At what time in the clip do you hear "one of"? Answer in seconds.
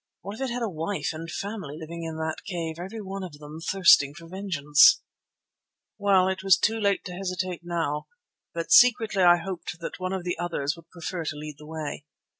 3.01-3.33, 9.99-10.23